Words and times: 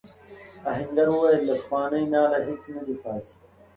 آهنګر 0.69 1.07
وویل 1.11 1.41
له 1.47 1.55
پخواني 1.61 2.03
ناله 2.13 2.37
هیڅ 2.47 2.61
نه 2.75 2.81
دی 2.87 2.95
پاتې. 3.03 3.33